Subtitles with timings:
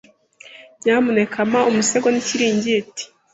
[0.83, 3.03] Nyamuneka mpa umusego n'ikiringiti.